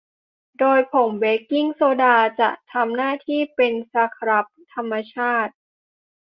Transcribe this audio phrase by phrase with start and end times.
[0.59, 5.53] โดยผงเบกกิ้งโซดาจะทำหน้าที่เป็นสครับธรรมชาติ